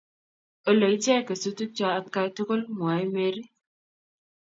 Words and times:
olei 0.69 0.93
ichek 0.97 1.23
kesutikcho 1.27 1.85
atkai 1.97 2.27
tugul, 2.35 2.61
mwoei 2.75 3.05
Mary 3.15 3.43